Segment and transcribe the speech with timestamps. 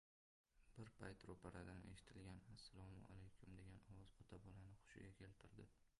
[0.77, 5.69] Bir payt ro‘paradan eshitilgan «Assalomu alaykum!» degan ovoz ota-bolani hushiga keltirdi: